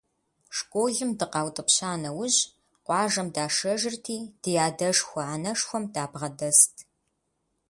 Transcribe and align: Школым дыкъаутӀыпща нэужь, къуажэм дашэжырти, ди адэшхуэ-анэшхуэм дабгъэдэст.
Школым 0.57 1.09
дыкъаутӀыпща 1.19 1.91
нэужь, 2.01 2.39
къуажэм 2.85 3.27
дашэжырти, 3.35 4.17
ди 4.41 4.51
адэшхуэ-анэшхуэм 4.67 5.83
дабгъэдэст. 5.93 6.73